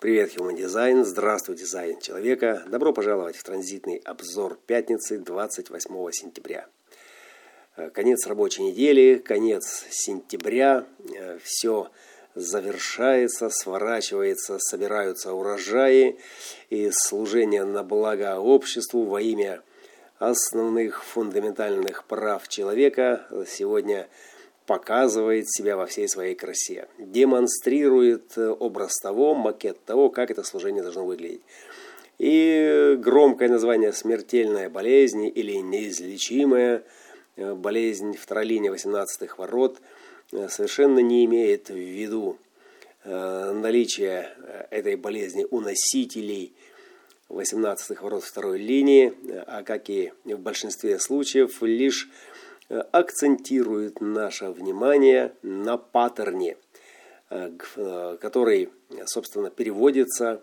Привет, 0.00 0.34
Human 0.34 0.56
Design. 0.56 1.04
Здравствуй, 1.04 1.56
дизайн 1.56 2.00
человека. 2.00 2.62
Добро 2.68 2.94
пожаловать 2.94 3.36
в 3.36 3.42
транзитный 3.42 4.00
обзор 4.06 4.58
пятницы 4.66 5.18
28 5.18 6.10
сентября. 6.10 6.66
Э, 7.76 7.90
конец 7.90 8.26
рабочей 8.26 8.62
недели, 8.62 9.18
конец 9.18 9.84
сентября. 9.90 10.86
Э, 11.14 11.38
Все 11.44 11.90
завершается, 12.34 13.50
сворачивается, 13.50 14.58
собираются 14.58 15.34
урожаи 15.34 16.16
и 16.70 16.90
служение 16.90 17.64
на 17.64 17.82
благо 17.82 18.38
обществу 18.38 19.04
во 19.04 19.20
имя 19.20 19.60
основных 20.18 21.04
фундаментальных 21.04 22.04
прав 22.04 22.48
человека 22.48 23.26
сегодня 23.46 24.08
показывает 24.70 25.50
себя 25.50 25.76
во 25.76 25.84
всей 25.86 26.06
своей 26.06 26.36
красе, 26.36 26.86
демонстрирует 26.96 28.38
э, 28.38 28.50
образ 28.50 29.00
того, 29.02 29.34
макет 29.34 29.84
того, 29.84 30.10
как 30.10 30.30
это 30.30 30.44
служение 30.44 30.80
должно 30.80 31.04
выглядеть. 31.04 31.40
И 32.20 32.94
громкое 33.00 33.48
название 33.48 33.92
«Смертельная 33.92 34.70
болезнь» 34.70 35.26
или 35.26 35.54
«Неизлечимая 35.54 36.84
э, 37.34 37.54
болезнь» 37.54 38.16
второй 38.16 38.44
линии 38.44 38.72
18-х 38.72 39.34
ворот 39.38 39.80
э, 40.30 40.48
совершенно 40.48 41.00
не 41.00 41.24
имеет 41.24 41.68
в 41.68 41.74
виду 41.74 42.38
наличие 43.02 44.28
этой 44.70 44.94
болезни 44.94 45.46
у 45.50 45.60
носителей 45.60 46.52
18-х 47.30 48.04
ворот 48.04 48.22
второй 48.22 48.58
линии, 48.58 49.14
а 49.46 49.62
как 49.62 49.88
и 49.88 50.12
в 50.26 50.38
большинстве 50.38 50.98
случаев, 51.00 51.62
лишь 51.62 52.10
акцентирует 52.70 54.00
наше 54.00 54.50
внимание 54.50 55.32
на 55.42 55.76
паттерне, 55.76 56.56
э, 57.28 57.50
э, 57.76 58.16
который, 58.20 58.70
собственно, 59.06 59.50
переводится 59.50 60.42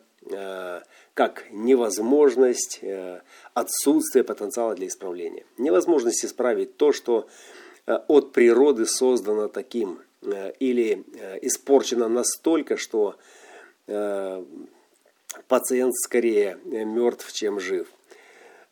как 1.13 1.45
невозможность, 1.51 2.81
отсутствие 3.53 4.25
потенциала 4.25 4.75
для 4.75 4.87
исправления. 4.87 5.45
Невозможность 5.57 6.25
исправить 6.25 6.75
то, 6.75 6.91
что 6.91 7.27
от 7.85 8.33
природы 8.33 8.87
создано 8.87 9.47
таким 9.47 10.01
или 10.59 11.05
испорчено 11.41 12.09
настолько, 12.09 12.75
что 12.75 13.15
пациент 15.47 15.95
скорее 15.95 16.59
мертв, 16.65 17.31
чем 17.31 17.61
жив. 17.61 17.87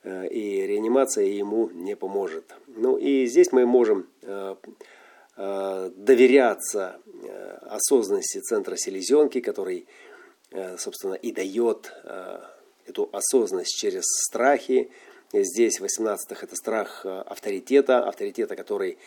Э, 0.06 0.28
и 0.28 0.68
реанимация 0.68 1.26
ему 1.26 1.70
не 1.72 1.96
поможет. 1.96 2.54
Ну 2.68 2.96
и 2.96 3.26
здесь 3.26 3.52
мы 3.52 3.66
можем 3.66 4.08
э, 4.22 4.56
э, 5.36 5.92
доверяться 5.96 7.00
осознанности 7.62 8.40
центра 8.40 8.76
селезенки, 8.76 9.42
который, 9.42 9.88
собственно, 10.78 11.16
и 11.16 11.32
дает 11.32 11.92
эту 12.86 13.10
осознанность 13.12 13.76
через 13.76 14.04
страхи. 14.28 14.92
Здесь 15.34 15.80
в 15.80 15.86
18-х 15.86 16.46
это 16.46 16.56
страх 16.56 17.04
авторитета, 17.06 18.08
авторитета, 18.08 18.56
который 18.56 19.00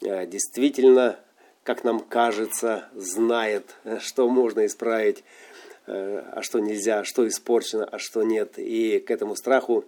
действительно, 0.00 1.18
как 1.64 1.82
нам 1.82 1.98
кажется, 1.98 2.88
знает, 2.94 3.74
что 3.98 4.28
можно 4.28 4.66
исправить, 4.66 5.24
а 5.86 6.40
что 6.42 6.60
нельзя, 6.60 7.02
что 7.02 7.26
испорчено, 7.26 7.84
а 7.84 7.98
что 7.98 8.22
нет. 8.22 8.58
И 8.58 9.00
к 9.00 9.10
этому 9.10 9.34
страху 9.34 9.84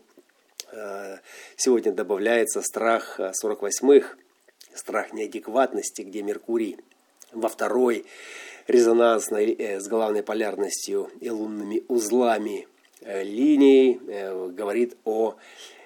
сегодня 1.57 1.93
добавляется 1.93 2.63
страх 2.63 3.19
48-х, 3.21 4.17
страх 4.75 5.13
неадекватности, 5.13 6.03
где 6.03 6.23
Меркурий 6.23 6.79
во 7.33 7.49
второй 7.49 8.07
резонансной 8.67 9.53
э, 9.53 9.81
с 9.81 9.89
главной 9.89 10.23
полярностью 10.23 11.11
и 11.21 11.31
лунными 11.31 11.85
узлами 11.89 12.67
э, 13.01 13.23
линий 13.23 14.01
говорит 14.53 14.97
о 15.05 15.37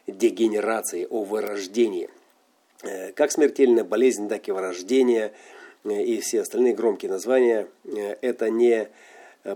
дегенерации, 0.07 1.07
о 1.09 1.23
вырождении. 1.23 2.09
Как 3.15 3.31
смертельная 3.31 3.85
болезнь, 3.85 4.29
так 4.29 4.49
и 4.49 4.53
вырождение 4.53 5.35
и 5.85 6.21
все 6.21 6.41
остальные 6.41 6.75
громкие 6.75 7.11
названия– 7.11 7.69
это 7.85 8.49
не 8.49 8.89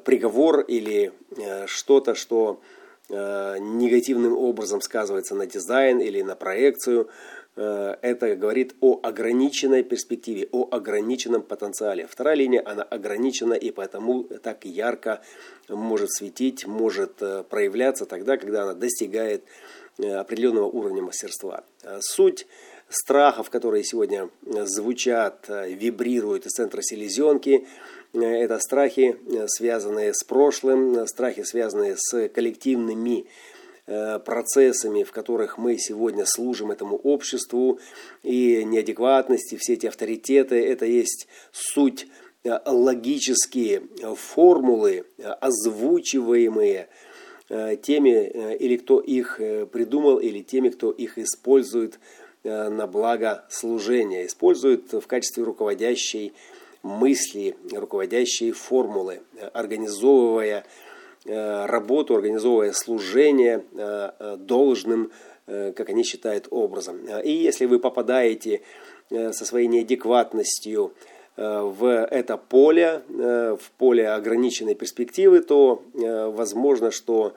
приговор 0.05 0.61
или 0.61 1.13
что-то, 1.67 2.15
что 2.15 2.61
Э, 2.61 2.84
негативным 3.11 4.37
образом 4.37 4.81
сказывается 4.81 5.35
на 5.35 5.47
дизайн 5.47 6.01
или 6.01 6.23
на 6.23 6.37
проекцию. 6.37 7.11
Э, 7.57 7.97
это 8.03 8.35
говорит 8.35 8.75
о 8.81 8.99
ограниченной 9.03 9.83
перспективе, 9.83 10.49
о 10.51 10.69
ограниченном 10.71 11.43
потенциале. 11.43 12.07
Вторая 12.07 12.37
линия, 12.37 12.63
она 12.65 12.83
ограничена 12.83 13.55
и 13.55 13.71
поэтому 13.71 14.25
так 14.25 14.65
ярко 14.65 15.23
может 15.69 16.11
светить, 16.13 16.67
может 16.67 17.23
э, 17.23 17.45
проявляться 17.49 18.07
тогда, 18.07 18.37
когда 18.37 18.65
она 18.65 18.75
достигает 18.75 19.45
определенного 19.97 20.65
уровня 20.65 21.03
мастерства. 21.03 21.63
Суть 22.01 22.49
страхов, 22.89 23.49
которые 23.49 23.85
сегодня 23.85 24.29
звучат, 24.43 25.49
вибрируют 25.49 26.47
из 26.47 26.51
центра 26.51 26.83
селезенки, 26.83 27.65
Э, 27.65 28.04
это 28.23 28.59
страхи, 28.59 29.17
э, 29.27 29.47
связанные 29.49 30.15
с 30.15 30.23
прошлым, 30.25 30.97
э, 30.99 31.07
страхи, 31.07 31.43
связанные 31.43 31.97
с 31.99 32.29
коллективными 32.29 33.27
процессами, 34.25 35.03
в 35.03 35.13
которых 35.13 35.59
мы 35.59 35.77
сегодня 35.77 36.25
служим 36.25 36.71
этому 36.71 36.97
обществу, 36.97 37.79
и 38.23 38.65
неадекватности, 38.65 39.59
все 39.61 39.75
эти 39.75 39.85
авторитеты, 39.87 40.55
это 40.55 40.87
есть 40.87 41.29
суть 41.53 42.07
логические 42.65 43.83
формулы, 44.17 45.05
озвучиваемые 45.19 46.89
теми, 47.83 48.57
или 48.57 48.79
кто 48.79 49.01
их 49.01 49.37
придумал, 49.71 50.19
или 50.19 50.41
теми, 50.41 50.71
кто 50.71 50.91
их 50.91 51.19
использует 51.19 51.99
на 52.43 52.87
благо 52.87 53.45
служения, 53.51 54.25
использует 54.25 54.95
в 54.95 55.07
качестве 55.07 55.45
руководящей 55.45 56.33
мысли, 56.85 57.57
руководящие 57.73 58.53
формулы, 58.53 59.23
организовывая 59.53 60.65
э, 61.25 61.67
работу, 61.67 62.15
организовывая 62.15 62.73
служение 62.73 63.65
э, 63.73 64.11
э, 64.19 64.37
должным, 64.39 65.11
как 65.47 65.91
они 65.91 66.05
считают, 66.05 66.47
образом. 66.51 67.01
И 67.23 67.31
если 67.31 67.67
вы 67.67 67.79
попадаете 67.79 68.63
со 69.11 69.45
своей 69.45 69.67
неадекватностью 69.67 70.95
в 71.37 72.07
это 72.11 72.39
поле, 72.39 73.03
в 73.11 73.71
поле 73.77 74.09
ограниченной 74.09 74.75
перспективы, 74.75 75.43
то 75.43 75.83
возможно, 75.93 76.91
что 76.91 77.35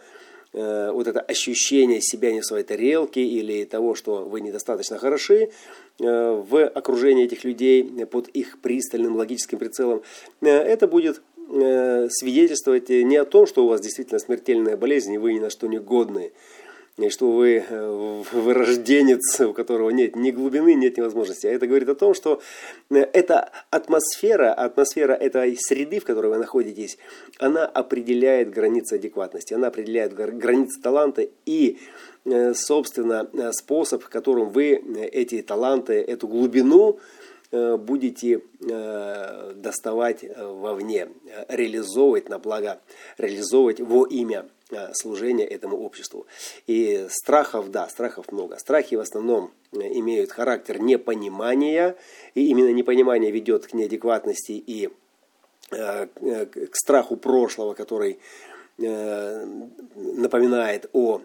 Э, 0.53 0.91
вот 0.91 1.07
это 1.07 1.19
ощущение 1.19 2.01
себя 2.01 2.31
не 2.31 2.41
в 2.41 2.45
своей 2.45 2.63
тарелке 2.63 3.21
или 3.21 3.65
того, 3.65 3.95
что 3.95 4.23
вы 4.23 4.41
недостаточно 4.41 4.97
хороши 4.97 5.49
э, 5.99 6.43
в 6.49 6.67
окружении 6.67 7.25
этих 7.25 7.43
людей 7.43 7.83
под 8.05 8.29
их 8.29 8.59
пристальным 8.59 9.17
логическим 9.17 9.59
прицелом, 9.59 10.01
э, 10.41 10.47
это 10.47 10.87
будет 10.87 11.21
свидетельствовать 11.49 12.89
не 12.89 13.15
о 13.15 13.23
том, 13.23 13.47
что 13.47 13.63
у 13.63 13.69
вас 13.69 13.79
действительно 13.79 14.19
смертельная 14.19 14.75
болезнь 14.75 15.13
и 15.13 15.17
вы 15.17 15.33
ни 15.33 15.39
на 15.39 15.49
что 15.49 15.67
не 15.67 15.79
годны, 15.79 16.33
что 17.09 17.31
вы 17.31 17.63
э, 17.67 18.23
вырожденец, 18.31 19.39
у 19.41 19.53
которого 19.53 19.91
нет 19.91 20.15
ни 20.15 20.31
глубины, 20.31 20.73
нет 20.73 20.97
ни 20.97 21.01
возможности. 21.01 21.45
А 21.45 21.51
это 21.51 21.67
говорит 21.67 21.87
о 21.89 21.95
том, 21.95 22.15
что 22.15 22.41
э, 22.89 22.95
эта 23.13 23.51
атмосфера, 23.69 24.51
атмосфера 24.51 25.13
этой 25.13 25.55
среды, 25.57 25.99
в 25.99 26.05
которой 26.05 26.31
вы 26.31 26.37
находитесь, 26.37 26.97
она 27.37 27.65
определяет 27.65 28.49
границы 28.49 28.95
адекватности, 28.95 29.53
она 29.53 29.67
определяет 29.67 30.13
границы 30.13 30.81
таланта 30.81 31.27
и, 31.45 31.77
э, 32.25 32.53
собственно, 32.55 33.29
способ, 33.53 34.03
которым 34.05 34.49
вы 34.49 34.81
эти 35.11 35.43
таланты, 35.43 35.93
эту 35.93 36.27
глубину 36.27 36.99
будете 37.49 38.41
доставать 38.59 40.25
вовне, 40.37 41.07
реализовывать 41.47 42.27
на 42.27 42.39
благо, 42.39 42.81
реализовывать 43.17 43.79
во 43.79 44.05
имя 44.05 44.49
служения 44.93 45.45
этому 45.45 45.77
обществу. 45.77 46.27
И 46.65 47.07
страхов, 47.09 47.71
да, 47.71 47.87
страхов 47.87 48.31
много. 48.31 48.57
Страхи 48.57 48.95
в 48.95 48.99
основном 48.99 49.51
э, 49.71 49.77
имеют 49.99 50.31
характер 50.31 50.81
непонимания, 50.81 51.95
и 52.35 52.47
именно 52.47 52.71
непонимание 52.71 53.31
ведет 53.31 53.67
к 53.67 53.73
неадекватности 53.73 54.51
и 54.51 54.89
э, 55.71 56.07
к 56.45 56.75
страху 56.75 57.17
прошлого, 57.17 57.73
который 57.73 58.19
напоминает 59.95 60.87
о 60.93 61.19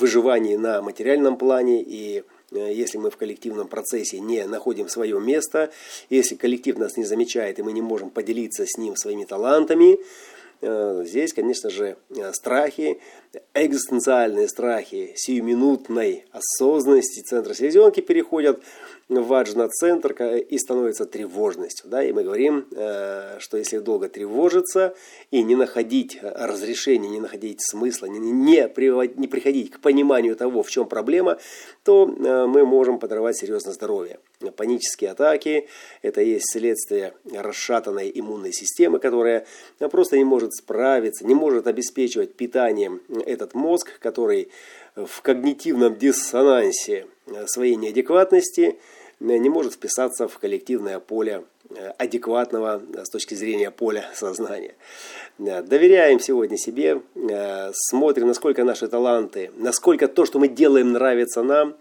выживании 0.00 0.56
на 0.56 0.82
материальном 0.82 1.38
плане 1.38 1.80
и 1.80 2.24
если 2.50 2.98
мы 2.98 3.10
в 3.10 3.16
коллективном 3.16 3.68
процессе 3.68 4.18
не 4.18 4.44
находим 4.46 4.88
свое 4.88 5.20
место, 5.20 5.70
если 6.10 6.34
коллектив 6.34 6.76
нас 6.78 6.96
не 6.96 7.04
замечает 7.04 7.60
и 7.60 7.62
мы 7.62 7.72
не 7.72 7.82
можем 7.82 8.10
поделиться 8.10 8.64
с 8.66 8.76
ним 8.76 8.96
своими 8.96 9.24
талантами, 9.24 9.98
здесь, 11.04 11.32
конечно 11.32 11.70
же, 11.70 11.96
страхи, 12.32 13.00
экзистенциальные 13.54 14.48
страхи 14.48 15.12
сиюминутной 15.16 16.24
осознанности 16.32 17.20
центра 17.20 17.54
селезенки 17.54 18.00
переходят 18.00 18.60
ваджна-центр 19.08 20.12
и 20.22 20.58
становится 20.58 21.04
тревожностью. 21.04 21.90
Да? 21.90 22.02
И 22.02 22.12
мы 22.12 22.24
говорим, 22.24 22.66
э, 22.70 23.36
что 23.38 23.58
если 23.58 23.78
долго 23.78 24.08
тревожиться 24.08 24.94
и 25.30 25.42
не 25.42 25.56
находить 25.56 26.18
разрешения, 26.22 27.08
не 27.08 27.20
находить 27.20 27.60
смысла, 27.60 28.06
не, 28.06 28.68
приходить 28.68 29.70
к 29.72 29.80
пониманию 29.80 30.36
того, 30.36 30.62
в 30.62 30.70
чем 30.70 30.88
проблема, 30.88 31.38
то 31.82 32.06
э, 32.06 32.46
мы 32.46 32.64
можем 32.64 32.98
подорвать 32.98 33.36
серьезно 33.36 33.72
здоровье. 33.72 34.20
Панические 34.56 35.10
атаки– 35.10 35.68
это 36.02 36.22
есть 36.22 36.50
следствие 36.50 37.12
расшатанной 37.30 38.10
иммунной 38.14 38.52
системы, 38.52 38.98
которая 38.98 39.46
просто 39.90 40.16
не 40.16 40.24
может 40.24 40.53
справиться, 40.54 41.26
не 41.26 41.34
может 41.34 41.66
обеспечивать 41.66 42.34
питанием 42.34 43.00
этот 43.26 43.54
мозг, 43.54 43.98
который 43.98 44.50
в 44.94 45.22
когнитивном 45.22 45.96
диссонансе 45.96 47.06
своей 47.46 47.76
неадекватности 47.76 48.78
не 49.20 49.48
может 49.48 49.74
вписаться 49.74 50.28
в 50.28 50.38
коллективное 50.38 50.98
поле 50.98 51.44
адекватного 51.98 52.82
с 53.02 53.08
точки 53.08 53.34
зрения 53.34 53.70
поля 53.70 54.04
сознания. 54.14 54.74
Э, 55.38 55.62
доверяем 55.62 56.20
сегодня 56.20 56.56
себе, 56.56 57.00
э, 57.14 57.70
смотрим, 57.72 58.28
насколько 58.28 58.64
наши 58.64 58.88
таланты, 58.88 59.50
насколько 59.56 60.08
то, 60.08 60.24
что 60.24 60.38
мы 60.38 60.48
делаем, 60.48 60.92
нравится 60.92 61.42
нам, 61.42 61.74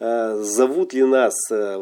зовут 0.00 0.92
ли 0.92 1.02
нас 1.02 1.34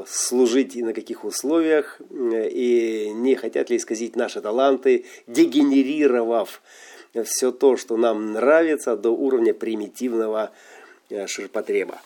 служить 0.06 0.74
и 0.74 0.82
на 0.82 0.94
каких 0.94 1.26
условиях, 1.26 2.00
и 2.10 3.10
не 3.14 3.34
хотят 3.34 3.68
ли 3.68 3.76
исказить 3.76 4.16
наши 4.16 4.40
таланты, 4.40 5.04
дегенерировав 5.26 6.62
все 7.24 7.52
то, 7.52 7.76
что 7.76 7.98
нам 7.98 8.32
нравится, 8.32 8.96
до 8.96 9.10
уровня 9.10 9.52
примитивного 9.52 10.50
ширпотреба. 11.26 12.00